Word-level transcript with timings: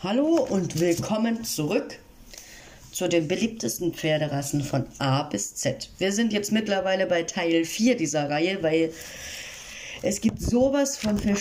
Hallo 0.00 0.46
und 0.48 0.78
willkommen 0.78 1.42
zurück 1.42 1.98
zu 2.92 3.08
den 3.08 3.26
beliebtesten 3.26 3.92
Pferderassen 3.92 4.62
von 4.62 4.86
A 5.00 5.24
bis 5.24 5.56
Z. 5.56 5.90
Wir 5.98 6.12
sind 6.12 6.32
jetzt 6.32 6.52
mittlerweile 6.52 7.08
bei 7.08 7.24
Teil 7.24 7.64
4 7.64 7.96
dieser 7.96 8.30
Reihe, 8.30 8.62
weil 8.62 8.92
es 10.02 10.20
gibt 10.20 10.40
sowas 10.40 10.96
von 10.96 11.18
äh, 11.18 11.34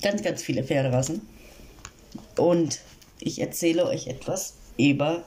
ganz, 0.00 0.22
ganz 0.22 0.42
viele 0.42 0.64
Pferderassen. 0.64 1.20
Und 2.38 2.80
ich 3.20 3.38
erzähle 3.38 3.86
euch 3.86 4.06
etwas 4.06 4.54
über 4.78 5.24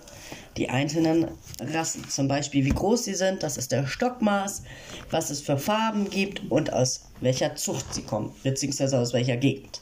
die 0.58 0.70
einzelnen 0.70 1.28
Rassen. 1.60 2.10
Zum 2.10 2.28
Beispiel, 2.28 2.66
wie 2.66 2.70
groß 2.70 3.06
sie 3.06 3.14
sind, 3.14 3.44
das 3.44 3.58
ist 3.58 3.72
der 3.72 3.86
Stockmaß, 3.86 4.64
was 5.12 5.30
es 5.30 5.42
für 5.42 5.60
Farben 5.60 6.10
gibt 6.10 6.42
und 6.50 6.74
aus 6.74 7.02
welcher 7.20 7.56
Zucht 7.56 7.94
sie 7.94 8.02
kommen, 8.02 8.34
beziehungsweise 8.42 8.98
aus 8.98 9.14
welcher 9.14 9.38
Gegend. 9.38 9.80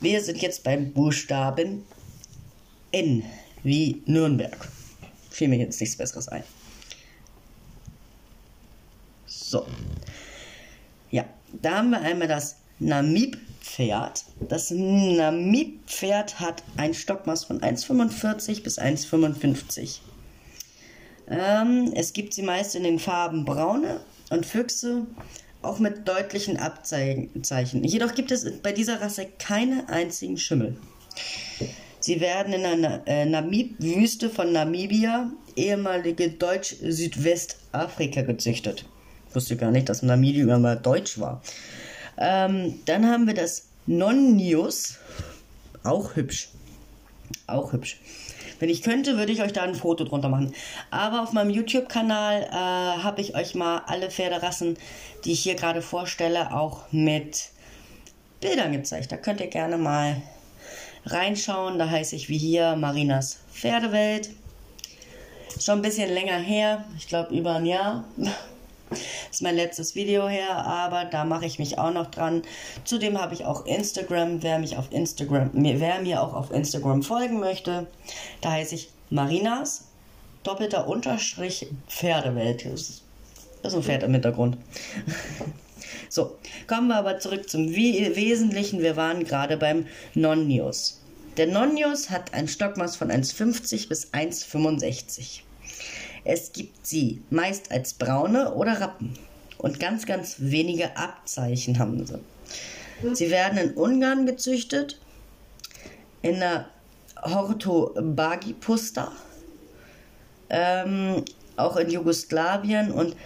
Wir 0.00 0.22
sind 0.22 0.40
jetzt 0.40 0.62
beim 0.62 0.92
Buchstaben 0.92 1.84
N, 2.92 3.24
wie 3.64 4.02
Nürnberg. 4.06 4.68
Fiel 5.30 5.48
mir 5.48 5.58
jetzt 5.58 5.80
nichts 5.80 5.96
Besseres 5.96 6.28
ein. 6.28 6.44
So. 9.26 9.66
Ja, 11.10 11.24
da 11.52 11.78
haben 11.78 11.90
wir 11.90 12.00
einmal 12.00 12.28
das 12.28 12.56
Namib-Pferd. 12.78 14.24
Das 14.48 14.70
Namib-Pferd 14.70 16.38
hat 16.38 16.62
ein 16.76 16.94
Stockmaß 16.94 17.44
von 17.44 17.60
1,45 17.60 18.62
bis 18.62 18.78
1,55. 18.78 19.98
Ähm, 21.28 21.92
es 21.94 22.12
gibt 22.12 22.34
sie 22.34 22.42
meist 22.42 22.76
in 22.76 22.84
den 22.84 23.00
Farben 23.00 23.44
Braune 23.44 24.00
und 24.30 24.46
Füchse, 24.46 25.06
auch 25.62 25.78
mit 25.78 26.06
deutlichen 26.06 26.56
Abzeichen. 26.56 27.84
Jedoch 27.84 28.14
gibt 28.14 28.30
es 28.30 28.60
bei 28.62 28.72
dieser 28.72 29.00
Rasse 29.00 29.26
keine 29.38 29.88
einzigen 29.88 30.38
Schimmel. 30.38 30.76
Sie 32.00 32.20
werden 32.20 32.52
in 32.52 32.62
der 32.62 33.02
äh, 33.06 33.26
Namib-Wüste 33.26 34.30
von 34.30 34.52
Namibia, 34.52 35.30
ehemalige 35.56 36.30
Deutsch-Südwestafrika, 36.30 38.22
gezüchtet. 38.22 38.84
Ich 39.28 39.34
wusste 39.34 39.56
gar 39.56 39.70
nicht, 39.70 39.88
dass 39.88 40.02
Namibia 40.02 40.58
mal 40.58 40.76
deutsch 40.76 41.18
war. 41.18 41.42
Ähm, 42.16 42.80
dann 42.86 43.06
haben 43.06 43.26
wir 43.26 43.34
das 43.34 43.66
Nonnius. 43.86 44.98
Auch 45.82 46.16
hübsch. 46.16 46.50
Auch 47.46 47.72
hübsch. 47.72 48.00
Wenn 48.58 48.68
ich 48.68 48.82
könnte, 48.82 49.16
würde 49.16 49.32
ich 49.32 49.42
euch 49.42 49.52
da 49.52 49.62
ein 49.62 49.74
Foto 49.74 50.04
drunter 50.04 50.28
machen. 50.28 50.54
Aber 50.90 51.22
auf 51.22 51.32
meinem 51.32 51.50
YouTube-Kanal 51.50 52.42
äh, 52.42 52.52
habe 52.52 53.20
ich 53.20 53.34
euch 53.34 53.54
mal 53.54 53.82
alle 53.86 54.10
Pferderassen, 54.10 54.76
die 55.24 55.32
ich 55.32 55.40
hier 55.40 55.54
gerade 55.54 55.82
vorstelle, 55.82 56.54
auch 56.54 56.90
mit 56.90 57.50
Bildern 58.40 58.72
gezeigt. 58.72 59.12
Da 59.12 59.16
könnt 59.16 59.40
ihr 59.40 59.48
gerne 59.48 59.78
mal 59.78 60.20
reinschauen. 61.06 61.78
Da 61.78 61.88
heiße 61.88 62.16
ich 62.16 62.28
wie 62.28 62.38
hier 62.38 62.76
Marinas 62.76 63.38
Pferdewelt. 63.52 64.30
Schon 65.60 65.78
ein 65.78 65.82
bisschen 65.82 66.12
länger 66.12 66.38
her, 66.38 66.84
ich 66.96 67.08
glaube 67.08 67.34
über 67.34 67.56
ein 67.56 67.66
Jahr. 67.66 68.04
Ist 69.30 69.42
mein 69.42 69.56
letztes 69.56 69.94
Video 69.94 70.28
her, 70.28 70.64
aber 70.64 71.04
da 71.04 71.24
mache 71.24 71.46
ich 71.46 71.58
mich 71.58 71.78
auch 71.78 71.92
noch 71.92 72.10
dran. 72.10 72.42
Zudem 72.84 73.20
habe 73.20 73.34
ich 73.34 73.44
auch 73.44 73.66
Instagram, 73.66 74.42
wer 74.42 74.58
mich 74.58 74.76
auf 74.76 74.90
Instagram, 74.90 75.50
wer 75.52 76.00
mir 76.00 76.22
auch 76.22 76.34
auf 76.34 76.50
Instagram 76.50 77.02
folgen 77.02 77.40
möchte, 77.40 77.86
da 78.40 78.52
heiße 78.52 78.74
ich 78.74 78.90
Marinas 79.10 79.84
doppelter 80.42 80.88
Unterstrich 80.88 81.66
Pferdewelt. 81.88 82.64
Das 82.64 83.02
ist 83.62 83.74
ein 83.74 83.82
Pferd 83.82 84.02
im 84.02 84.12
Hintergrund. 84.12 84.56
So, 86.10 86.38
kommen 86.66 86.88
wir 86.88 86.96
aber 86.96 87.18
zurück 87.18 87.48
zum 87.50 87.74
Wesentlichen. 87.74 88.80
Wir 88.80 88.96
waren 88.96 89.24
gerade 89.24 89.56
beim 89.56 89.86
Nonnius. 90.14 91.02
Der 91.36 91.46
Nonnius 91.46 92.10
hat 92.10 92.32
ein 92.34 92.48
Stockmaß 92.48 92.96
von 92.96 93.10
1,50 93.10 93.88
bis 93.88 94.12
1,65. 94.12 95.40
Es 96.28 96.52
gibt 96.52 96.86
sie 96.86 97.22
meist 97.30 97.72
als 97.72 97.94
braune 97.94 98.52
oder 98.52 98.82
Rappen 98.82 99.18
und 99.56 99.80
ganz, 99.80 100.04
ganz 100.04 100.36
wenige 100.36 100.94
Abzeichen 100.94 101.78
haben 101.78 102.04
sie. 102.04 102.18
Sie 103.14 103.30
werden 103.30 103.56
in 103.56 103.70
Ungarn 103.72 104.26
gezüchtet, 104.26 105.00
in 106.20 106.40
der 106.40 106.68
Hortobagi-Pusta, 107.22 109.10
ähm, 110.50 111.24
auch 111.56 111.78
in 111.78 111.88
Jugoslawien 111.88 112.92
und 112.92 113.16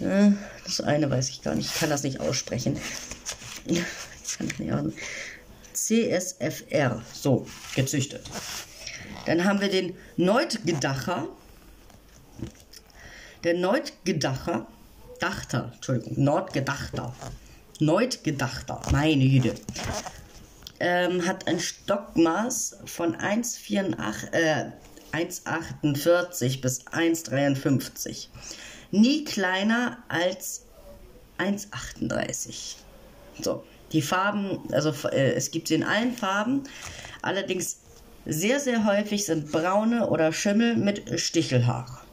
äh, 0.00 0.32
das 0.62 0.82
eine 0.82 1.10
weiß 1.10 1.30
ich 1.30 1.40
gar 1.40 1.54
nicht, 1.54 1.72
ich 1.72 1.80
kann 1.80 1.88
das 1.88 2.02
nicht 2.02 2.20
aussprechen. 2.20 2.78
nicht. 3.64 3.82
CSFR, 5.72 7.02
so, 7.14 7.46
gezüchtet. 7.74 8.26
Dann 9.24 9.44
haben 9.44 9.62
wir 9.62 9.70
den 9.70 9.96
Neutgedacher, 10.18 11.28
der 13.46 13.54
Neutgedacher, 13.54 14.66
Dachter, 15.20 15.70
Entschuldigung, 15.72 16.24
Nordgedachter, 16.24 17.14
Neutgedachter, 17.78 18.82
meine 18.90 19.24
Güte, 19.24 19.54
ähm, 20.80 21.24
hat 21.24 21.46
ein 21.46 21.60
Stockmaß 21.60 22.78
von 22.86 23.14
1,48 23.14 24.32
äh, 24.32 24.72
1,48 25.12 26.60
bis 26.60 26.84
1,53. 26.88 28.26
Nie 28.90 29.22
kleiner 29.22 29.98
als 30.08 30.66
1,38. 31.38 32.74
So, 33.40 33.62
die 33.92 34.02
Farben, 34.02 34.58
also 34.72 34.92
äh, 35.10 35.34
es 35.34 35.52
gibt 35.52 35.68
sie 35.68 35.76
in 35.76 35.84
allen 35.84 36.12
Farben, 36.12 36.64
allerdings 37.22 37.78
sehr, 38.24 38.58
sehr 38.58 38.84
häufig 38.84 39.24
sind 39.24 39.52
braune 39.52 40.08
oder 40.08 40.32
Schimmel 40.32 40.74
mit 40.74 41.20
Stichelhaar 41.20 42.05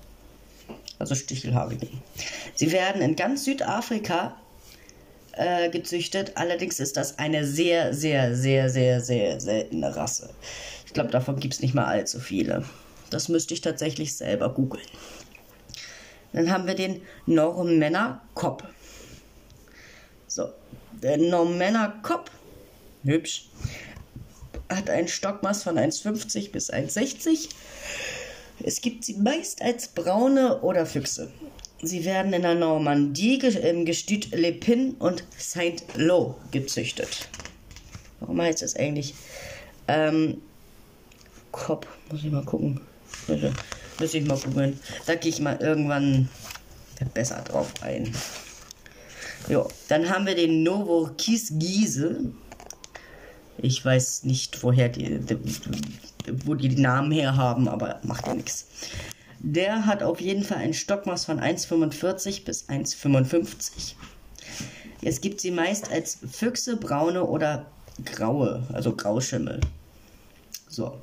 also 1.03 1.15
stichelhaarige. 1.15 1.87
Sie 2.55 2.71
werden 2.71 3.01
in 3.01 3.15
ganz 3.15 3.43
Südafrika 3.43 4.37
äh, 5.33 5.69
gezüchtet, 5.69 6.33
allerdings 6.35 6.79
ist 6.79 6.95
das 6.95 7.19
eine 7.19 7.45
sehr, 7.45 7.93
sehr, 7.93 8.35
sehr, 8.35 8.69
sehr, 8.69 9.01
sehr 9.01 9.39
seltene 9.39 9.95
Rasse. 9.95 10.29
Ich 10.85 10.93
glaube, 10.93 11.11
davon 11.11 11.39
gibt 11.39 11.55
es 11.55 11.59
nicht 11.59 11.73
mal 11.73 11.85
allzu 11.85 12.19
viele. 12.19 12.63
Das 13.09 13.27
müsste 13.27 13.53
ich 13.53 13.61
tatsächlich 13.61 14.15
selber 14.15 14.53
googeln. 14.53 14.85
Dann 16.31 16.51
haben 16.51 16.67
wir 16.67 16.75
den 16.75 17.01
Normanner 17.25 18.21
Kopp. 18.33 18.67
So, 20.27 20.49
der 21.01 21.17
Normanner 21.17 21.99
Kopp, 22.01 22.31
hübsch, 23.03 23.49
hat 24.69 24.89
ein 24.89 25.07
Stockmaß 25.07 25.63
von 25.63 25.77
1,50 25.77 26.51
bis 26.51 26.71
1,60 26.71 27.49
es 28.61 28.81
gibt 28.81 29.05
sie 29.05 29.15
meist 29.15 29.61
als 29.61 29.87
braune 29.87 30.61
oder 30.61 30.85
Füchse. 30.85 31.31
Sie 31.81 32.05
werden 32.05 32.31
in 32.31 32.43
der 32.43 32.55
Normandie 32.55 33.37
im 33.39 33.85
Gestüt 33.85 34.31
Le 34.31 34.53
Pin 34.53 34.95
und 34.99 35.23
Saint-Lô 35.37 36.35
gezüchtet. 36.51 37.27
Warum 38.21 38.41
heißt 38.41 38.61
das 38.61 38.75
eigentlich? 38.75 39.15
Ähm, 39.87 40.41
Kopf, 41.51 41.87
muss 42.09 42.23
ich 42.23 42.31
mal 42.31 42.45
gucken. 42.45 42.79
Muss 43.99 44.13
ich 44.13 44.25
mal 44.25 44.37
googeln. 44.37 44.79
Da 45.05 45.15
gehe 45.15 45.29
ich 45.29 45.39
mal 45.39 45.57
irgendwann 45.61 46.29
besser 47.13 47.41
drauf 47.41 47.71
ein. 47.81 48.13
Jo, 49.49 49.67
dann 49.89 50.09
haben 50.09 50.25
wir 50.25 50.35
den 50.35 50.63
Novokis 50.63 51.51
Giese. 51.59 52.31
Ich 53.57 53.83
weiß 53.83 54.23
nicht, 54.23 54.63
woher 54.63 54.89
die, 54.89 55.19
die, 55.19 55.37
wo 56.45 56.55
die, 56.55 56.69
die 56.69 56.81
Namen 56.81 57.11
her 57.11 57.35
haben, 57.35 57.67
aber 57.67 57.99
macht 58.03 58.27
ja 58.27 58.33
nichts. 58.33 58.67
Der 59.39 59.85
hat 59.85 60.03
auf 60.03 60.21
jeden 60.21 60.43
Fall 60.43 60.59
ein 60.59 60.73
Stockmaß 60.73 61.25
von 61.25 61.39
1,45 61.39 62.45
bis 62.45 62.69
1,55. 62.69 63.95
Es 65.01 65.19
gibt 65.19 65.41
sie 65.41 65.51
meist 65.51 65.91
als 65.91 66.19
Füchse, 66.31 66.77
braune 66.77 67.25
oder 67.25 67.65
graue, 68.05 68.65
also 68.71 68.95
Grauschimmel. 68.95 69.59
So. 70.69 70.99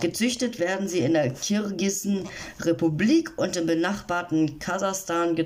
Gezüchtet 0.00 0.58
werden 0.58 0.88
sie 0.88 0.98
in 0.98 1.12
der 1.12 1.30
Kirgisen 1.30 2.28
Republik 2.60 3.32
und 3.36 3.56
im 3.56 3.66
benachbarten 3.66 4.58
Kasachstan 4.58 5.36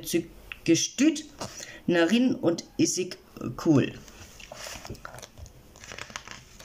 gestüt 0.64 1.24
Narin 1.86 2.34
und 2.34 2.64
Isik 2.78 3.18
Kul. 3.56 3.92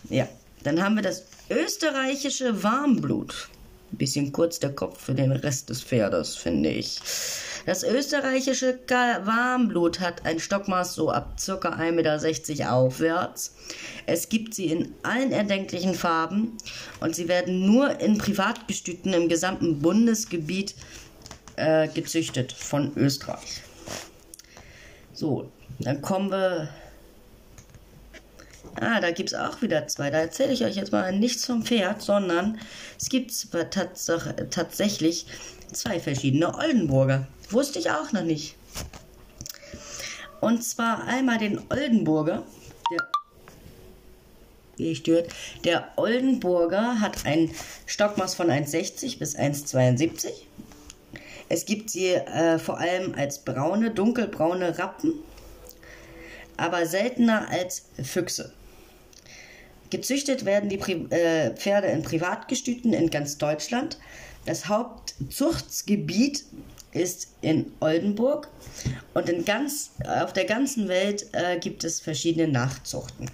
Ja, 0.10 0.28
dann 0.64 0.82
haben 0.82 0.96
wir 0.96 1.04
das 1.04 1.26
österreichische 1.50 2.64
Warmblut. 2.64 3.50
Ein 3.92 3.98
bisschen 3.98 4.32
kurz 4.32 4.60
der 4.60 4.74
Kopf 4.74 5.00
für 5.00 5.14
den 5.14 5.32
Rest 5.32 5.70
des 5.70 5.84
Pferdes, 5.84 6.36
finde 6.36 6.70
ich. 6.70 7.00
Das 7.66 7.84
österreichische 7.84 8.80
Warmblut 8.88 10.00
hat 10.00 10.26
ein 10.26 10.40
Stockmaß 10.40 10.96
so 10.96 11.12
ab 11.12 11.38
ca. 11.38 11.52
1,60 11.54 12.50
Meter 12.50 12.74
aufwärts. 12.74 13.56
Es 14.06 14.28
gibt 14.30 14.54
sie 14.54 14.66
in 14.66 14.94
allen 15.04 15.32
erdenklichen 15.32 15.96
Farben 15.96 16.58
und 17.00 17.16
sie 17.16 17.28
werden 17.28 17.66
nur 17.66 18.00
in 18.02 18.18
Privatgestüten 18.18 19.14
im 19.14 19.30
gesamten 19.30 19.80
Bundesgebiet 19.80 20.76
äh, 21.56 21.88
gezüchtet 21.88 22.52
von 22.52 22.92
Österreich. 22.98 23.62
So, 25.14 25.52
dann 25.80 26.02
kommen 26.02 26.32
wir 26.32 26.70
Ah, 28.80 29.00
da 29.00 29.12
gibt 29.12 29.32
es 29.32 29.36
auch 29.38 29.62
wieder 29.62 29.88
zwei. 29.88 30.10
Da 30.10 30.20
erzähle 30.20 30.54
ich 30.54 30.64
euch 30.64 30.76
jetzt 30.76 30.92
mal 30.92 31.12
nichts 31.12 31.46
vom 31.46 31.64
Pferd, 31.64 32.02
sondern 32.02 32.60
es 33.00 33.10
gibt 33.10 33.32
tats 33.72 34.12
tatsächlich 34.50 35.28
zwei 35.72 36.00
verschiedene 36.00 36.56
Oldenburger. 36.56 37.28
Wusste 37.50 37.80
ich 37.80 37.92
auch 37.92 38.12
noch 38.12 38.24
nicht. 38.24 38.56
Und 40.42 40.64
zwar 40.64 41.06
einmal 41.06 41.38
den 41.38 41.62
Oldenburger. 41.70 42.44
Der 44.80 44.90
gestört. 44.90 45.30
Der 45.64 45.92
Oldenburger 45.96 47.00
hat 47.00 47.26
ein 47.26 47.52
Stockmaß 47.86 48.36
von 48.36 48.50
1,60 48.50 49.20
bis 49.20 49.38
1,72. 49.38 50.30
Es 51.50 51.66
gibt 51.66 51.90
sie 51.90 52.08
äh, 52.08 52.58
vor 52.58 52.80
allem 52.80 53.14
als 53.16 53.44
braune, 53.46 53.92
dunkelbraune 53.92 54.80
Rappen, 54.80 55.14
aber 56.58 56.86
seltener 56.86 57.48
als 57.50 57.86
Füchse. 58.02 58.54
Gezüchtet 59.94 60.44
werden 60.44 60.70
die 60.70 60.78
Pri 60.78 61.06
äh, 61.12 61.52
Pferde 61.52 61.86
in 61.86 62.02
Privatgestüten 62.02 62.94
in 62.94 63.12
ganz 63.12 63.38
Deutschland. 63.38 64.00
Das 64.44 64.68
Hauptzuchtgebiet 64.68 66.46
ist 66.94 67.28
in 67.42 67.72
Oldenburg 67.80 68.48
und 69.14 69.30
in 69.30 69.46
ganz, 69.46 69.92
auf 70.04 70.34
der 70.34 70.46
ganzen 70.46 70.88
Welt 70.88 71.28
äh, 71.34 71.60
gibt 71.60 71.84
es 71.84 72.00
verschiedene 72.00 72.48
Nachzuchten. 72.48 73.28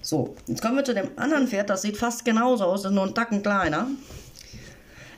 So, 0.00 0.36
jetzt 0.46 0.62
kommen 0.62 0.76
wir 0.76 0.84
zu 0.84 0.94
dem 0.94 1.10
anderen 1.16 1.48
Pferd, 1.48 1.70
das 1.70 1.82
sieht 1.82 1.96
fast 1.96 2.24
genauso 2.24 2.66
aus, 2.66 2.84
ist 2.84 2.92
nur 2.92 3.08
ein 3.08 3.14
Tacken 3.16 3.42
kleiner. 3.42 3.88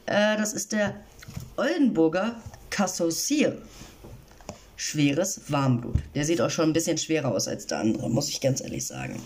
Äh, 0.07 0.39
das 0.39 0.55
ist 0.55 0.73
der 0.73 0.95
Oldenburger 1.59 2.35
Cassossier. 2.71 3.61
Schweres 4.77 5.43
Warmblut. 5.49 5.97
Der 6.15 6.25
sieht 6.25 6.41
auch 6.41 6.51
schon 6.51 6.71
ein 6.71 6.73
bisschen 6.73 6.97
schwerer 6.97 7.33
aus 7.33 7.47
als 7.47 7.67
der 7.67 7.81
andere, 7.81 8.09
muss 8.09 8.31
ich 8.31 8.41
ganz 8.41 8.63
ehrlich 8.63 8.87
sagen. 8.87 9.21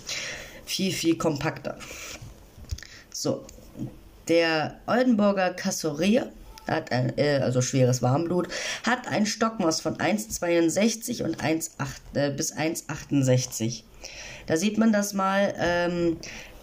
Viel, 0.70 0.92
viel 0.92 1.18
kompakter. 1.18 1.76
So, 3.12 3.44
der 4.28 4.78
Oldenburger 4.86 5.52
Cassorier 5.52 6.30
hat 6.68 6.92
ein, 6.92 7.18
äh, 7.18 7.40
also 7.42 7.60
schweres 7.60 8.02
Warmblut, 8.02 8.46
hat 8.86 9.08
ein 9.08 9.26
Stockmaß 9.26 9.80
von 9.80 9.96
1,62 9.96 11.24
und 11.24 11.42
1, 11.42 11.72
8, 11.78 12.02
äh, 12.14 12.30
bis 12.30 12.56
1,68. 12.56 13.82
Da 14.46 14.56
sieht 14.56 14.78
man 14.78 14.92
das 14.92 15.12
mal. 15.12 15.52
Ähm, 15.58 16.18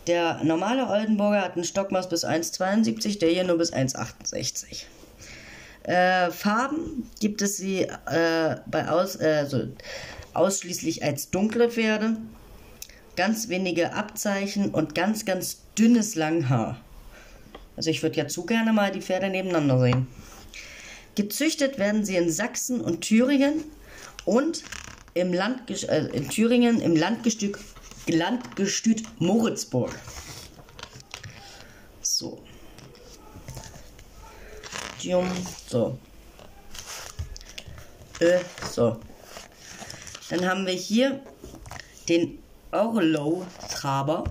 der 0.08 0.42
normale 0.42 0.88
Oldenburger 0.88 1.42
hat 1.42 1.58
ein 1.58 1.66
Stockmaß 1.66 2.08
bis 2.08 2.24
1,72, 2.24 3.20
der 3.20 3.28
hier 3.28 3.44
nur 3.44 3.58
bis 3.58 3.74
1,68. 3.74 4.86
Äh, 5.84 6.32
Farben 6.32 7.12
gibt 7.20 7.42
es 7.42 7.58
sie 7.58 7.82
äh, 7.82 8.56
bei 8.68 8.88
aus, 8.88 9.18
also 9.20 9.68
ausschließlich 10.34 11.04
als 11.04 11.30
dunkle 11.30 11.70
Pferde, 11.70 12.16
ganz 13.18 13.50
wenige 13.50 13.94
Abzeichen 13.94 14.70
und 14.70 14.96
ganz, 14.96 15.26
ganz 15.26 15.58
dünnes 15.78 16.16
Langhaar. 16.16 16.80
Also 17.76 17.90
ich 17.90 18.02
würde 18.02 18.16
ja 18.16 18.28
zu 18.28 18.46
gerne 18.46 18.72
mal 18.72 18.92
die 18.92 19.02
Pferde 19.02 19.30
nebeneinander 19.30 19.80
sehen. 19.80 20.08
Gezüchtet 21.16 21.80
werden 21.80 22.06
sie 22.06 22.16
in 22.16 22.32
Sachsen 22.32 22.80
und 22.80 23.02
Thüringen 23.02 23.64
und 24.24 24.64
im 25.16 25.34
Land, 25.34 25.70
äh, 25.90 26.06
in 26.14 26.30
Thüringen 26.30 26.80
im 26.80 26.96
Landgestüt, 26.96 27.58
Landgestüt 28.08 29.04
Moritzburg. 29.20 29.92
So. 32.02 32.44
So. 35.68 35.98
Äh, 38.20 38.40
so. 38.72 39.00
Dann 40.30 40.46
haben 40.46 40.66
wir 40.68 40.74
hier 40.74 41.20
den 42.10 42.40
Orlow-Traber. 42.72 44.24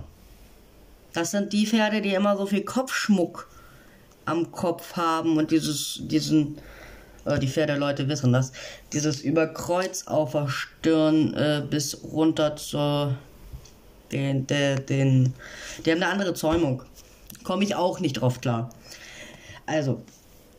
Das 1.13 1.31
sind 1.31 1.53
die 1.53 1.65
Pferde, 1.65 2.01
die 2.01 2.13
immer 2.13 2.37
so 2.37 2.45
viel 2.45 2.63
Kopfschmuck 2.63 3.49
am 4.25 4.51
Kopf 4.51 4.95
haben 4.95 5.37
und 5.37 5.51
dieses, 5.51 6.01
diesen, 6.01 6.57
äh, 7.25 7.39
die 7.39 7.47
Pferdeleute 7.47 8.07
wissen 8.07 8.33
das, 8.33 8.51
dieses 8.93 9.21
Überkreuz 9.21 10.07
auf 10.07 10.33
der 10.33 10.49
Stirn 10.49 11.33
äh, 11.33 11.63
bis 11.67 12.03
runter 12.03 12.55
zur, 12.55 13.17
den, 14.11 14.45
den, 14.45 14.85
den, 14.85 15.33
die 15.85 15.91
haben 15.91 16.03
eine 16.03 16.11
andere 16.11 16.33
Zäumung. 16.33 16.83
Komme 17.43 17.63
ich 17.63 17.75
auch 17.75 17.99
nicht 17.99 18.21
drauf 18.21 18.41
klar. 18.41 18.69
Also, 19.65 20.01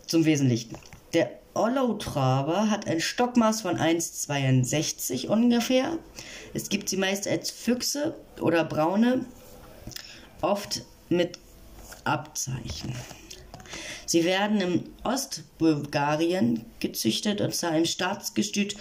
zum 0.06 0.24
Wesentlichen. 0.24 0.76
Der 1.12 1.37
Ollow-Traber 1.54 2.70
hat 2.70 2.86
ein 2.86 3.00
Stockmaß 3.00 3.62
von 3.62 3.76
1,62 3.76 5.28
ungefähr. 5.28 5.98
Es 6.54 6.68
gibt 6.68 6.88
sie 6.88 6.96
meist 6.96 7.26
als 7.26 7.50
Füchse 7.50 8.14
oder 8.40 8.64
braune 8.64 9.24
oft 10.40 10.82
mit 11.08 11.38
Abzeichen. 12.04 12.94
Sie 14.06 14.24
werden 14.24 14.60
im 14.60 14.84
Ostbulgarien 15.04 16.64
gezüchtet 16.80 17.40
und 17.40 17.54
zwar 17.54 17.76
im 17.76 17.84
Staatsgestüt 17.84 18.76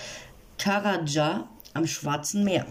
Karaja 0.58 1.50
am 1.74 1.86
Schwarzen 1.86 2.44
Meer. 2.44 2.66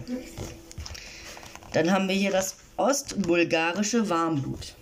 Dann 1.73 1.91
haben 1.91 2.07
wir 2.07 2.15
hier 2.15 2.31
das 2.31 2.57
ostbulgarische 2.77 4.09
Warmblut. 4.09 4.75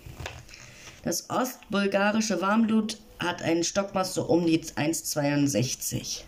Das 1.02 1.28
ostbulgarische 1.28 2.40
Warmblut 2.40 2.98
hat 3.18 3.42
einen 3.42 3.64
Stockmaß 3.64 4.14
so 4.14 4.24
um 4.24 4.46
die 4.46 4.60
1,62. 4.60 6.22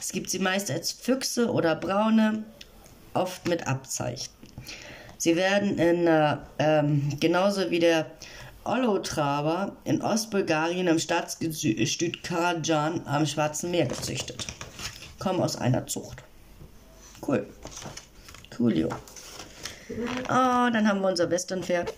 Es 0.00 0.12
gibt 0.12 0.30
sie 0.30 0.38
meist 0.38 0.70
als 0.70 0.92
Füchse 0.92 1.50
oder 1.50 1.76
braune, 1.76 2.44
oft 3.14 3.48
mit 3.48 3.66
Abzeichen. 3.66 4.32
Sie 5.18 5.36
werden 5.36 5.78
in, 5.78 6.06
äh, 6.06 6.36
ähm, 6.58 7.08
genauso 7.20 7.70
wie 7.70 7.78
der 7.78 8.06
Olotraber 8.64 9.76
in 9.84 10.02
Ostbulgarien 10.02 10.86
im 10.86 10.98
Staatsgestüt 10.98 12.22
Karajan 12.22 13.06
am 13.06 13.26
Schwarzen 13.26 13.70
Meer 13.70 13.86
gezüchtet. 13.86 14.46
Kommen 15.18 15.40
aus 15.40 15.56
einer 15.56 15.86
Zucht. 15.86 16.22
Cool. 17.26 17.46
Coolio. 18.56 18.88
Oh, 20.24 20.28
dann 20.28 20.88
haben 20.88 21.00
wir 21.00 21.08
unser 21.08 21.30
Westernpferd. 21.30 21.92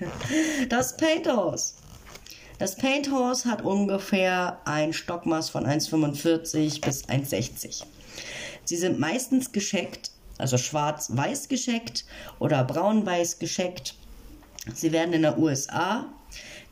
das 0.68 0.96
Paint 0.96 1.26
Horse. 1.26 1.74
Das 2.58 2.76
Paint 2.76 3.10
Horse 3.10 3.48
hat 3.48 3.62
ungefähr 3.62 4.60
ein 4.64 4.92
Stockmaß 4.92 5.50
von 5.50 5.66
1,45 5.66 6.80
bis 6.84 7.04
1,60. 7.06 7.84
Sie 8.64 8.76
sind 8.76 8.98
meistens 8.98 9.52
gescheckt 9.52 10.10
also 10.38 10.58
schwarz-weiß 10.58 11.48
gescheckt 11.48 12.04
oder 12.38 12.64
braun-weiß 12.64 13.38
gescheckt. 13.38 13.94
Sie 14.74 14.92
werden 14.92 15.12
in 15.12 15.22
den 15.22 15.38
USA, 15.38 16.06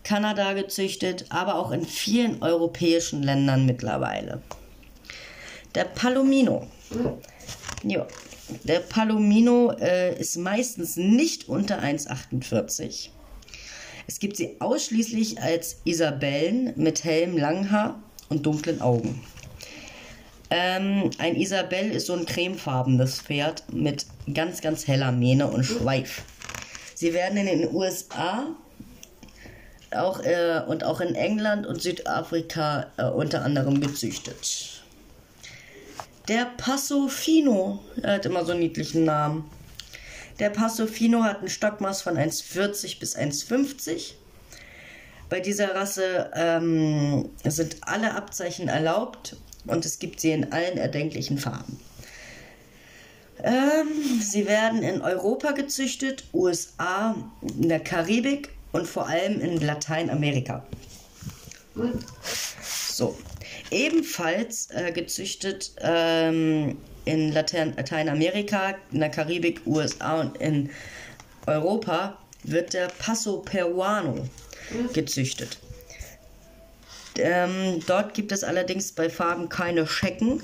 Kanada 0.02 0.54
gezüchtet, 0.54 1.26
aber 1.28 1.56
auch 1.56 1.70
in 1.70 1.84
vielen 1.84 2.42
europäischen 2.42 3.22
Ländern 3.22 3.66
mittlerweile. 3.66 4.42
Der 5.74 5.84
Palomino. 5.84 6.66
Ja, 7.84 8.06
der 8.64 8.80
Palomino 8.80 9.72
äh, 9.72 10.18
ist 10.18 10.36
meistens 10.36 10.96
nicht 10.96 11.48
unter 11.48 11.80
1,48. 11.80 13.10
Es 14.06 14.18
gibt 14.18 14.36
sie 14.36 14.56
ausschließlich 14.60 15.40
als 15.40 15.80
Isabellen 15.84 16.72
mit 16.76 17.04
hellem 17.04 17.36
Langhaar 17.36 18.02
und 18.28 18.44
dunklen 18.44 18.80
Augen. 18.80 19.22
Ähm, 20.50 21.10
ein 21.18 21.36
Isabell 21.36 21.90
ist 21.90 22.06
so 22.06 22.12
ein 22.12 22.26
cremefarbenes 22.26 23.22
Pferd 23.22 23.64
mit 23.72 24.06
ganz, 24.34 24.60
ganz 24.60 24.86
heller 24.86 25.10
Mähne 25.10 25.48
und 25.48 25.64
Schweif. 25.64 26.22
Sie 26.94 27.14
werden 27.14 27.38
in 27.38 27.46
den 27.46 27.74
USA 27.74 28.46
auch, 29.90 30.20
äh, 30.20 30.62
und 30.66 30.84
auch 30.84 31.00
in 31.00 31.14
England 31.14 31.66
und 31.66 31.80
Südafrika 31.80 32.86
äh, 32.96 33.04
unter 33.04 33.44
anderem 33.44 33.80
gezüchtet. 33.80 34.82
Der 36.28 36.46
Passo 36.56 37.08
Fino, 37.08 37.80
er 38.00 38.14
hat 38.14 38.26
immer 38.26 38.44
so 38.44 38.52
einen 38.52 38.60
niedlichen 38.60 39.04
Namen. 39.04 39.50
Der 40.38 40.50
Passo 40.50 40.86
Fino 40.86 41.22
hat 41.22 41.42
ein 41.42 41.48
Stockmaß 41.48 42.02
von 42.02 42.16
1,40 42.16 42.98
bis 42.98 43.16
1,50. 43.16 44.14
Bei 45.28 45.40
dieser 45.40 45.74
Rasse 45.74 46.30
ähm, 46.34 47.30
sind 47.44 47.76
alle 47.82 48.14
Abzeichen 48.14 48.68
erlaubt 48.68 49.36
und 49.66 49.84
es 49.84 49.98
gibt 49.98 50.20
sie 50.20 50.32
in 50.32 50.52
allen 50.52 50.76
erdenklichen 50.76 51.38
Farben. 51.38 51.78
Ähm, 53.42 54.20
sie 54.20 54.46
werden 54.46 54.82
in 54.82 55.00
Europa 55.00 55.52
gezüchtet, 55.52 56.24
USA, 56.32 57.16
in 57.40 57.68
der 57.68 57.80
Karibik 57.80 58.50
und 58.72 58.86
vor 58.86 59.08
allem 59.08 59.40
in 59.40 59.58
Lateinamerika. 59.58 60.64
So, 62.62 63.18
ebenfalls 63.70 64.70
äh, 64.70 64.92
gezüchtet 64.92 65.72
ähm, 65.78 66.76
in 67.04 67.32
Latein 67.32 67.74
Lateinamerika, 67.76 68.74
in 68.92 69.00
der 69.00 69.10
Karibik, 69.10 69.62
USA 69.66 70.20
und 70.20 70.36
in 70.38 70.70
Europa 71.46 72.18
wird 72.44 72.72
der 72.72 72.88
Paso 72.88 73.38
Peruano 73.38 74.28
gezüchtet. 74.92 75.58
Ähm, 77.18 77.80
dort 77.86 78.14
gibt 78.14 78.32
es 78.32 78.42
allerdings 78.42 78.92
bei 78.92 79.10
Farben 79.10 79.48
keine 79.48 79.86
Schecken 79.86 80.42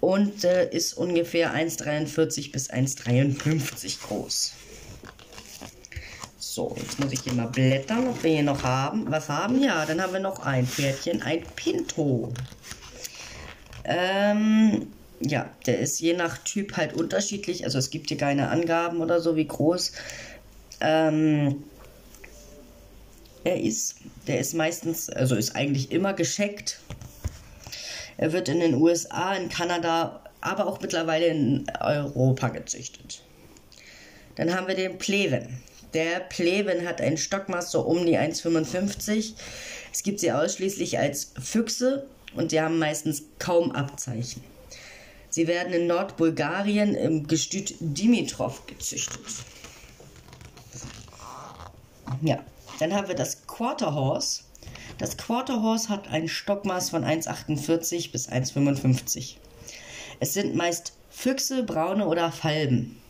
und 0.00 0.44
äh, 0.44 0.70
ist 0.70 0.94
ungefähr 0.94 1.54
1,43 1.54 2.52
bis 2.52 2.70
1,53 2.70 4.06
groß. 4.06 4.52
So, 6.38 6.74
jetzt 6.76 6.98
muss 6.98 7.12
ich 7.12 7.20
hier 7.20 7.34
mal 7.34 7.46
blättern, 7.46 8.08
ob 8.08 8.22
wir 8.22 8.30
hier 8.32 8.42
noch 8.42 8.62
haben. 8.62 9.10
Was 9.10 9.28
haben? 9.28 9.62
Ja, 9.62 9.84
dann 9.86 10.00
haben 10.00 10.12
wir 10.12 10.20
noch 10.20 10.40
ein 10.40 10.66
Pferdchen, 10.66 11.22
ein 11.22 11.42
Pinto. 11.56 12.32
Ähm, 13.84 14.92
ja, 15.20 15.50
der 15.66 15.78
ist 15.78 16.00
je 16.00 16.14
nach 16.14 16.38
Typ 16.38 16.76
halt 16.76 16.92
unterschiedlich. 16.94 17.64
Also 17.64 17.78
es 17.78 17.90
gibt 17.90 18.08
hier 18.08 18.16
keine 18.16 18.48
Angaben 18.48 19.00
oder 19.00 19.20
so, 19.20 19.36
wie 19.36 19.46
groß. 19.46 19.92
Ähm, 20.80 21.64
er 23.44 23.60
ist, 23.60 23.96
der 24.26 24.40
ist 24.40 24.54
meistens, 24.54 25.08
also 25.10 25.34
ist 25.34 25.56
eigentlich 25.56 25.90
immer 25.90 26.12
gescheckt. 26.12 26.78
Er 28.16 28.32
wird 28.32 28.48
in 28.48 28.60
den 28.60 28.74
USA, 28.74 29.34
in 29.34 29.48
Kanada, 29.48 30.22
aber 30.40 30.66
auch 30.66 30.80
mittlerweile 30.80 31.26
in 31.26 31.66
Europa 31.80 32.48
gezüchtet. 32.48 33.22
Dann 34.36 34.54
haben 34.54 34.68
wir 34.68 34.74
den 34.74 34.98
Pleven. 34.98 35.62
Der 35.94 36.20
Pleven 36.20 36.86
hat 36.86 37.00
ein 37.00 37.16
Stockmaß 37.16 37.72
so 37.72 37.80
um 37.80 38.04
die 38.04 38.18
1,55. 38.18 39.34
Es 39.92 40.02
gibt 40.02 40.20
sie 40.20 40.32
ausschließlich 40.32 40.98
als 40.98 41.32
Füchse 41.42 42.06
und 42.34 42.52
die 42.52 42.60
haben 42.60 42.78
meistens 42.78 43.22
kaum 43.38 43.72
Abzeichen. 43.72 44.42
Sie 45.38 45.46
werden 45.46 45.72
in 45.72 45.86
Nordbulgarien 45.86 46.96
im 46.96 47.28
Gestüt 47.28 47.76
Dimitrov 47.78 48.66
gezüchtet. 48.66 49.20
Ja, 52.22 52.42
dann 52.80 52.92
haben 52.92 53.06
wir 53.06 53.14
das 53.14 53.46
Quarter 53.46 53.94
Horse. 53.94 54.42
Das 54.98 55.16
Quarter 55.16 55.62
Horse 55.62 55.90
hat 55.90 56.08
ein 56.08 56.26
Stockmaß 56.26 56.90
von 56.90 57.04
1,48 57.04 58.10
bis 58.10 58.28
1,55. 58.28 59.36
Es 60.18 60.34
sind 60.34 60.56
meist 60.56 60.94
Füchse, 61.08 61.62
Braune 61.62 62.08
oder 62.08 62.32
Falben. 62.32 63.00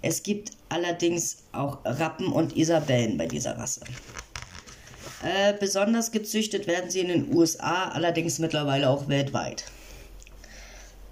Es 0.00 0.22
gibt 0.22 0.52
allerdings 0.70 1.42
auch 1.52 1.84
Rappen 1.84 2.28
und 2.28 2.56
Isabellen 2.56 3.18
bei 3.18 3.26
dieser 3.26 3.58
Rasse. 3.58 3.82
Äh, 5.22 5.52
besonders 5.60 6.10
gezüchtet 6.10 6.66
werden 6.66 6.90
sie 6.90 7.00
in 7.00 7.08
den 7.08 7.36
USA, 7.36 7.90
allerdings 7.90 8.38
mittlerweile 8.38 8.88
auch 8.88 9.08
weltweit. 9.08 9.66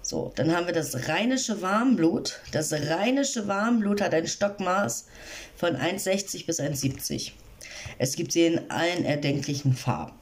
So, 0.05 0.33
dann 0.35 0.53
haben 0.53 0.67
wir 0.67 0.73
das 0.73 1.07
rheinische 1.07 1.61
Warmblut. 1.61 2.41
Das 2.51 2.73
rheinische 2.73 3.47
Warmblut 3.47 4.01
hat 4.01 4.13
ein 4.13 4.27
Stockmaß 4.27 5.05
von 5.55 5.77
1,60 5.77 6.45
bis 6.45 6.59
1,70. 6.59 7.31
Es 7.97 8.17
gibt 8.17 8.33
sie 8.33 8.45
in 8.45 8.69
allen 8.69 9.05
erdenklichen 9.05 9.73
Farben. 9.73 10.13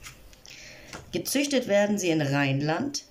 Gezüchtet 1.11 1.67
werden 1.67 1.97
sie 1.97 2.09
in 2.09 2.21
Rheinland. 2.21 3.05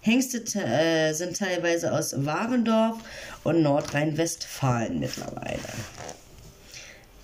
Hengste 0.00 0.38
äh, 0.58 1.12
sind 1.12 1.36
teilweise 1.36 1.92
aus 1.92 2.24
Warendorf 2.24 2.96
und 3.44 3.62
Nordrhein-Westfalen 3.62 5.00
mittlerweile. 5.00 5.58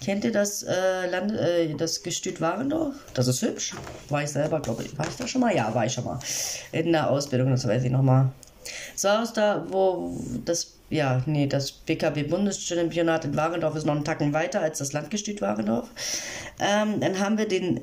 Kennt 0.04 0.24
ihr 0.24 0.32
das, 0.32 0.64
äh, 0.64 1.06
Land, 1.08 1.32
äh, 1.32 1.74
das 1.74 2.02
Gestüt 2.02 2.40
Warendorf? 2.40 2.94
Das 3.14 3.28
ist 3.28 3.40
hübsch. 3.40 3.72
War 4.08 4.24
ich 4.24 4.30
selber, 4.30 4.60
glaube 4.60 4.82
ich. 4.82 4.98
War 4.98 5.06
ich 5.06 5.16
da 5.16 5.26
schon 5.26 5.40
mal? 5.40 5.54
Ja, 5.54 5.72
war 5.74 5.86
ich 5.86 5.92
schon 5.92 6.04
mal. 6.04 6.18
In 6.72 6.92
der 6.92 7.08
Ausbildung, 7.08 7.50
das 7.50 7.66
weiß 7.66 7.84
ich 7.84 7.90
noch 7.90 8.02
So 8.94 9.08
aus 9.08 9.32
da, 9.32 9.66
wo 9.68 10.16
das, 10.44 10.74
ja, 10.90 11.22
nee, 11.26 11.46
das 11.46 11.72
BKB-Bundeschampionat 11.72 13.24
in 13.24 13.36
Warendorf 13.36 13.76
ist 13.76 13.86
noch 13.86 13.94
einen 13.94 14.04
Tacken 14.04 14.32
weiter 14.32 14.60
als 14.60 14.78
das 14.78 14.92
Landgestüt 14.92 15.40
Warendorf. 15.40 15.88
Ähm, 16.60 17.00
dann 17.00 17.18
haben 17.18 17.38
wir 17.38 17.48
den 17.48 17.80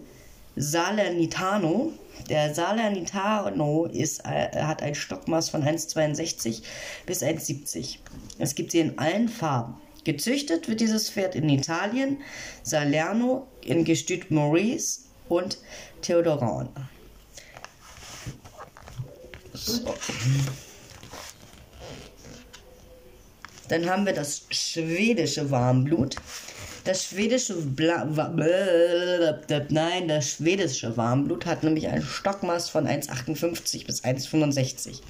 Salernitano. 0.56 1.94
Der 2.30 2.54
Salernitano 2.54 3.86
ist, 3.86 4.26
äh, 4.26 4.62
hat 4.62 4.84
ein 4.84 4.96
Stockmaß 4.96 5.50
von 5.50 5.64
1,62 5.64 6.64
bis 7.06 7.24
1,70. 7.24 7.98
Es 8.38 8.56
gibt 8.56 8.72
sie 8.72 8.80
in 8.80 9.00
allen 9.00 9.30
Farben. 9.30 9.76
Gezüchtet 10.04 10.68
wird 10.68 10.80
dieses 10.80 11.10
Pferd 11.10 11.36
in 11.36 11.50
Italien, 11.50 12.18
Salerno, 12.64 13.48
in 13.64 13.84
Gestüt 13.84 14.32
Maurice 14.32 15.02
und 15.28 15.58
Theodoran. 16.02 16.70
So. 19.54 19.94
Dann 23.70 23.90
haben 23.90 24.06
wir 24.06 24.14
das 24.14 24.44
schwedische 24.50 25.50
Warmblut. 25.52 26.16
Das 26.84 27.06
schwedische 27.06 27.56
Bla 27.56 28.06
Nein, 29.70 30.08
das 30.08 30.32
schwedische 30.32 30.98
Warmblut 30.98 31.46
hat 31.46 31.64
nämlich 31.64 31.88
ein 31.88 32.02
Stockmaß 32.02 32.70
von 32.70 32.88
1,58 32.88 33.86
bis 33.86 34.04
1,65. 34.04 35.02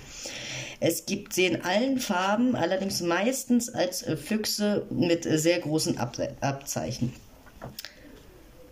Es 0.81 1.05
gibt 1.05 1.33
sie 1.33 1.45
in 1.45 1.61
allen 1.63 1.99
Farben, 1.99 2.55
allerdings 2.55 3.01
meistens 3.01 3.69
als 3.69 4.05
Füchse 4.23 4.85
mit 4.89 5.23
sehr 5.23 5.59
großen 5.59 5.97
Abze 5.97 6.35
Abzeichen. 6.41 7.13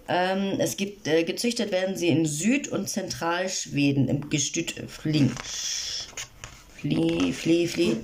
Ähm, 0.09 0.59
es 0.59 0.77
gibt, 0.77 1.07
äh, 1.07 1.23
gezüchtet 1.23 1.71
werden 1.71 1.97
sie 1.97 2.07
in 2.07 2.25
Süd- 2.25 2.69
und 2.69 2.89
Zentralschweden 2.89 4.07
im 4.07 4.29
Gestüt 4.29 4.73
Fling. 4.87 5.31
Flie, 6.75 7.33
Flie, 7.33 7.67
Flie. 7.67 7.97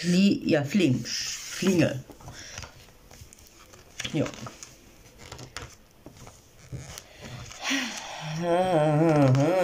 Flie, 0.00 0.42
ja, 0.44 0.62
Fling. 0.62 1.02
Flinge. 1.04 2.04
Ja. 4.12 4.26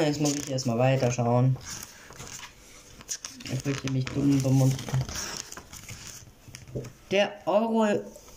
Jetzt 0.07 0.21
muss 0.21 0.35
ich 0.35 0.51
erstmal 0.51 0.79
weiterschauen. 0.79 1.55
Ich 3.45 3.65
möchte 3.67 3.93
mich 3.93 4.07
dumm 4.07 4.41
bemuntern. 4.43 5.05
Der 7.11 7.33
Euro, 7.45 7.87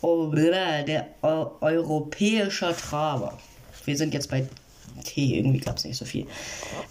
oh, 0.02 0.30
der 0.34 1.08
europäische 1.22 2.76
Traber. 2.76 3.38
Wir 3.86 3.96
sind 3.96 4.12
jetzt 4.12 4.28
bei 4.28 4.46
T, 5.02 5.36
irgendwie 5.36 5.58
gab 5.60 5.76
es 5.76 5.84
nicht 5.84 5.96
so 5.96 6.04
viel. 6.04 6.26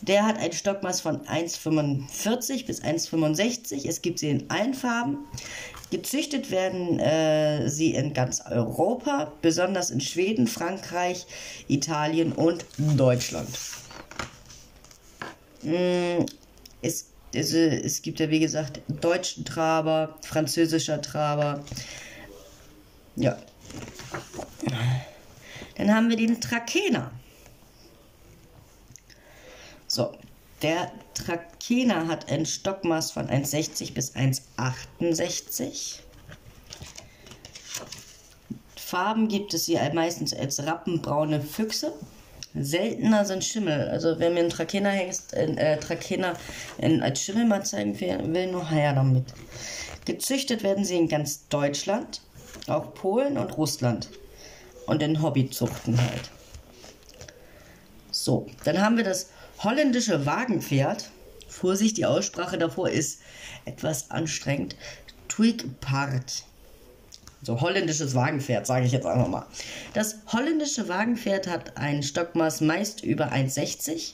Der 0.01 0.25
hat 0.25 0.37
ein 0.37 0.51
Stockmaß 0.51 1.01
von 1.01 1.21
1,45 1.25 2.65
bis 2.65 2.81
1,65. 2.81 3.87
Es 3.87 4.01
gibt 4.01 4.19
sie 4.19 4.29
in 4.29 4.49
allen 4.49 4.73
Farben. 4.73 5.19
Gezüchtet 5.91 6.51
werden 6.51 6.99
äh, 6.99 7.69
sie 7.69 7.93
in 7.93 8.13
ganz 8.13 8.41
Europa, 8.41 9.31
besonders 9.41 9.91
in 9.91 10.01
Schweden, 10.01 10.47
Frankreich, 10.47 11.25
Italien 11.67 12.31
und 12.31 12.65
Deutschland. 12.77 13.49
Mm, 15.61 16.25
es, 16.81 17.07
es, 17.33 17.53
es 17.53 18.01
gibt 18.01 18.19
ja, 18.19 18.29
wie 18.29 18.39
gesagt, 18.39 18.81
deutschen 18.87 19.45
Traber, 19.45 20.17
französischer 20.21 21.01
Traber. 21.01 21.63
Ja. 23.15 23.37
Dann 25.77 25.93
haben 25.93 26.09
wir 26.09 26.17
den 26.17 26.39
Trakehner. 26.39 27.11
So, 29.95 30.11
der 30.61 30.91
Trakehner 31.13 32.09
hat 32.09 32.29
ein 32.29 32.45
Stockmaß 32.45 33.11
von 33.11 33.29
1,60 33.29 33.93
bis 33.93 34.13
1,68. 34.13 35.99
Farben 38.75 39.29
gibt 39.29 39.53
es 39.53 39.67
hier 39.67 39.89
meistens 39.93 40.33
als 40.33 40.67
rappenbraune 40.67 41.39
Füchse. 41.39 41.93
Seltener 42.53 43.23
sind 43.23 43.45
Schimmel. 43.45 43.87
Also 43.87 44.19
wenn 44.19 44.33
mir 44.33 44.41
ein 44.41 44.49
Trakehner 44.49 44.89
hängst, 44.89 45.33
äh, 45.33 45.79
Trakehner 45.79 46.33
in, 46.77 47.01
als 47.01 47.21
Schimmel 47.21 47.45
mal 47.45 47.65
zeigen 47.65 47.97
will, 47.97 48.51
nur 48.51 48.69
her 48.69 48.95
damit. 48.95 49.33
Gezüchtet 50.03 50.61
werden 50.63 50.83
sie 50.83 50.97
in 50.97 51.07
ganz 51.07 51.47
Deutschland, 51.47 52.19
auch 52.67 52.93
Polen 52.95 53.37
und 53.37 53.57
Russland. 53.57 54.09
Und 54.87 55.01
in 55.01 55.21
Hobbyzuchten 55.21 55.97
halt. 55.97 56.31
So, 58.11 58.47
dann 58.65 58.81
haben 58.81 58.97
wir 58.97 59.05
das 59.05 59.29
holländische 59.65 60.25
Wagenpferd. 60.25 61.09
Vorsicht, 61.49 61.97
die 61.97 62.05
Aussprache 62.05 62.57
davor 62.57 62.89
ist 62.89 63.19
etwas 63.65 64.11
anstrengend. 64.11 64.75
Twigpart. 65.27 66.43
So 67.41 67.61
holländisches 67.61 68.15
Wagenpferd, 68.15 68.65
sage 68.65 68.85
ich 68.85 68.91
jetzt 68.91 69.05
einfach 69.05 69.27
mal. 69.27 69.45
Das 69.93 70.17
holländische 70.27 70.87
Wagenpferd 70.87 71.47
hat 71.47 71.77
ein 71.77 72.01
Stockmaß 72.01 72.61
meist 72.61 73.03
über 73.03 73.31
1,60. 73.31 74.13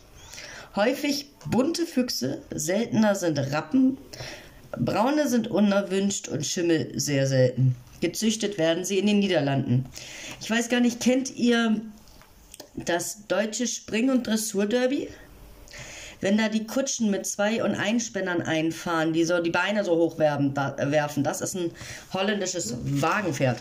Häufig 0.75 1.27
bunte 1.50 1.86
Füchse, 1.86 2.41
seltener 2.53 3.15
sind 3.15 3.38
Rappen, 3.38 3.98
braune 4.72 5.27
sind 5.27 5.50
unerwünscht 5.50 6.27
und 6.29 6.46
Schimmel 6.46 6.98
sehr 7.00 7.27
selten. 7.27 7.75
Gezüchtet 8.00 8.58
werden 8.58 8.84
sie 8.84 9.00
in 9.00 9.08
den 9.08 9.20
Niederlanden. 9.20 9.86
Ich 10.41 10.50
weiß 10.50 10.70
gar 10.70 10.79
nicht, 10.79 11.00
kennt 11.00 11.36
ihr 11.36 11.81
das 12.75 13.27
deutsche 13.27 13.67
Spring- 13.67 14.10
und 14.10 14.27
Dressurderby? 14.27 15.10
Wenn 16.22 16.38
da 16.38 16.50
die 16.50 16.66
Kutschen 16.66 17.12
mit 17.12 17.25
zwei 17.25 17.63
und 17.63 17.75
Einspännern 17.75 18.42
einfahren, 18.42 19.12
die 19.13 19.25
so 19.25 19.42
die 19.42 19.50
Beine 19.50 19.84
so 19.84 19.96
hoch 19.96 20.20
äh, 20.20 20.92
werfen 20.92 21.24
das 21.24 21.42
ist 21.42 21.56
ein 21.56 21.72
holländisches 22.13 22.75
Wagenpferd. 22.84 23.60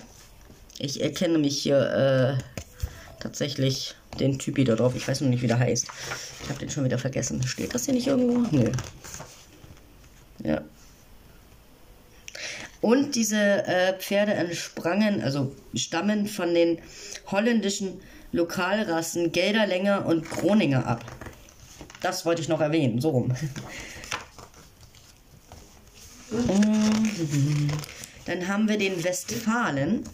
Ich 0.79 1.02
erkenne 1.02 1.38
mich 1.38 1.59
hier 1.59 2.38
äh, 2.38 2.43
tatsächlich 3.21 3.95
den 4.19 4.38
Typi 4.38 4.64
da 4.64 4.75
drauf. 4.76 4.95
Ich 4.97 5.07
weiß 5.07 5.21
noch 5.21 5.29
nicht, 5.29 5.43
wie 5.43 5.47
der 5.47 5.59
heißt. 5.59 5.87
Ich 6.43 6.49
habe 6.49 6.59
den 6.59 6.71
schon 6.71 6.85
wieder 6.85 6.99
vergessen. 6.99 7.43
Steht 7.47 7.75
das 7.75 7.85
hier 7.85 7.95
nicht 7.95 8.07
irgendwo? 8.07 8.47
Nö. 8.57 8.71
Ja. 10.43 10.62
Und 12.81 13.14
diese 13.14 13.37
äh, 13.37 13.99
Pferde 13.99 14.33
entsprangen, 14.33 15.23
also 15.23 15.55
stammen 15.75 16.26
von 16.26 16.55
den 16.55 16.79
holländischen 17.26 18.00
Lokalrassen 18.33 19.33
Gelderlänger 19.33 20.07
und 20.07 20.29
Groninger 20.31 20.87
ab. 20.87 21.05
Das 22.00 22.25
wollte 22.25 22.42
ich 22.42 22.49
noch 22.49 22.61
erwähnen, 22.61 23.00
so 23.00 23.11
rum. 23.11 23.35
Dann 28.26 28.49
haben 28.49 28.69
wir 28.69 28.78
den 28.78 29.02
Westfalen. 29.02 30.04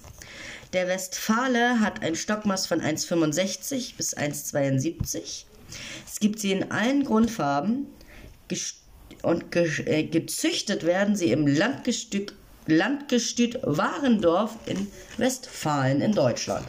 Der 0.73 0.89
Westfale 0.89 1.81
hat 1.81 2.03
ein 2.03 2.15
Stockmaß 2.15 2.67
von 2.67 2.81
1,65 2.81 3.97
bis 3.97 4.17
1,72. 4.17 5.45
Es 6.07 6.21
gibt 6.21 6.41
sie 6.41 6.53
in 6.53 6.71
allen 6.71 7.05
Grundfarben 7.05 7.87
und 9.23 9.51
ge 9.51 9.69
äh, 9.87 10.05
gezüchtet 10.05 10.85
werden 10.85 11.17
sie 11.17 11.31
im 11.31 11.47
Landgestüt, 11.47 12.35
Landgestüt 12.67 13.59
Warendorf 13.63 14.57
in 14.67 14.89
Westfalen 15.19 16.01
in 16.01 16.13
Deutschland. 16.13 16.67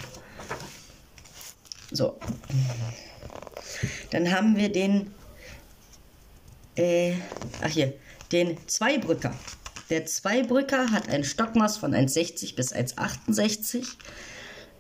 So. 1.92 2.18
Dann 4.12 4.32
haben 4.32 4.56
wir 4.58 4.72
den, 4.72 5.14
äh, 6.76 7.14
ach 7.62 7.70
hier, 7.70 7.94
den 8.32 8.58
Zweibrücker. 8.68 9.34
Der 9.90 10.06
Zweibrücker 10.06 10.92
hat 10.92 11.10
ein 11.10 11.24
Stockmaß 11.24 11.78
von 11.78 11.94
1,60 11.94 12.56
bis 12.56 12.74
1,68. 12.74 13.86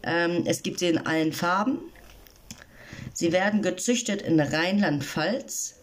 Ähm, 0.03 0.43
es 0.45 0.63
gibt 0.63 0.79
sie 0.79 0.87
in 0.87 1.05
allen 1.05 1.33
Farben. 1.33 1.79
Sie 3.13 3.31
werden 3.31 3.61
gezüchtet 3.61 4.21
in 4.21 4.39
Rheinland-Pfalz, 4.39 5.75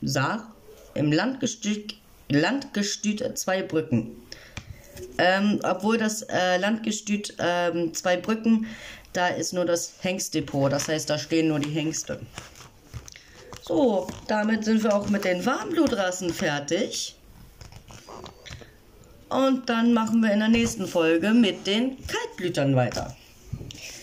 Saar, 0.00 0.54
im 0.94 1.12
Landgestüt, 1.12 1.96
Landgestüt 2.28 3.38
Zweibrücken. 3.38 4.16
Ähm, 5.18 5.60
obwohl 5.62 5.98
das 5.98 6.22
äh, 6.22 6.56
Landgestüt 6.58 7.34
ähm, 7.38 7.94
Zweibrücken, 7.94 8.66
da 9.12 9.28
ist 9.28 9.52
nur 9.52 9.64
das 9.64 9.94
Hengstdepot, 10.00 10.72
das 10.72 10.88
heißt, 10.88 11.08
da 11.10 11.18
stehen 11.18 11.48
nur 11.48 11.58
die 11.58 11.70
Hengste. 11.70 12.20
So, 13.62 14.06
damit 14.26 14.64
sind 14.64 14.82
wir 14.82 14.94
auch 14.94 15.08
mit 15.08 15.24
den 15.24 15.44
Warmblutrassen 15.44 16.32
fertig. 16.32 17.14
Und 19.28 19.68
dann 19.68 19.94
machen 19.94 20.20
wir 20.20 20.32
in 20.32 20.40
der 20.40 20.48
nächsten 20.48 20.86
Folge 20.86 21.30
mit 21.30 21.66
den 21.66 21.96
Kaltblütern 22.06 22.76
weiter. 22.76 23.16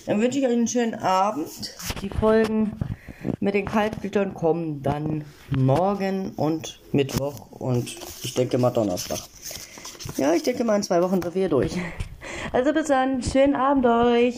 Dann 0.05 0.22
wünsche 0.22 0.39
ich 0.39 0.46
euch 0.46 0.53
einen 0.53 0.67
schönen 0.67 0.96
Abend. 0.96 1.50
Die 2.01 2.10
Folgen 2.10 2.72
mit 3.39 3.53
den 3.53 3.65
Kaltblütern 3.65 4.34
kommen 4.34 4.81
dann 4.81 5.24
morgen 5.51 6.31
und 6.31 6.79
Mittwoch 6.93 7.51
und 7.51 7.96
ich 8.24 8.34
denke 8.34 8.58
mal 8.58 8.72
Donnerstag. 8.72 9.19
Ja, 10.18 10.34
ich 10.34 10.44
denke 10.44 10.63
mal 10.63 10.75
in 10.75 10.84
zwei 10.84 11.01
Wochen 11.01 11.22
sind 11.22 11.36
wir 11.36 11.50
durch. 11.50 11.78
Also 12.51 12.74
bis 12.74 12.88
dann, 12.88 13.22
schönen 13.22 13.56
Abend 13.56 13.86
euch. 13.86 14.36